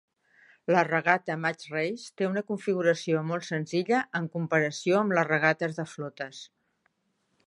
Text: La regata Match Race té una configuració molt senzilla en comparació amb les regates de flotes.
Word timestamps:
La 0.75 0.79
regata 0.85 1.35
Match 1.41 1.65
Race 1.73 2.07
té 2.21 2.29
una 2.29 2.43
configuració 2.47 3.21
molt 3.33 3.47
senzilla 3.49 3.99
en 4.21 4.31
comparació 4.39 4.99
amb 5.03 5.17
les 5.19 5.29
regates 5.33 5.77
de 5.83 5.87
flotes. 5.95 6.41